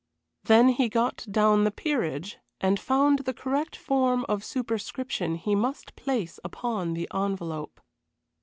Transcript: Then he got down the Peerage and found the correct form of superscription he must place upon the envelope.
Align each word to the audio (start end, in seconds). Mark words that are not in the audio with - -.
Then 0.45 0.69
he 0.69 0.89
got 0.89 1.27
down 1.29 1.63
the 1.63 1.69
Peerage 1.69 2.39
and 2.59 2.79
found 2.79 3.19
the 3.19 3.35
correct 3.35 3.75
form 3.75 4.25
of 4.27 4.43
superscription 4.43 5.35
he 5.35 5.53
must 5.53 5.95
place 5.95 6.39
upon 6.43 6.95
the 6.95 7.07
envelope. 7.13 7.79